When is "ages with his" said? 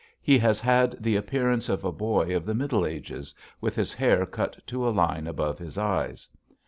2.87-3.93